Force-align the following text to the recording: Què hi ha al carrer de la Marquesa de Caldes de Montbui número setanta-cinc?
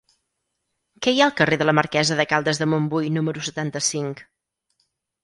Què 1.05 1.11
hi 1.15 1.19
ha 1.19 1.27
al 1.31 1.35
carrer 1.41 1.59
de 1.61 1.67
la 1.69 1.75
Marquesa 1.79 2.17
de 2.21 2.25
Caldes 2.31 2.63
de 2.63 2.69
Montbui 2.73 3.13
número 3.19 3.45
setanta-cinc? 3.49 4.25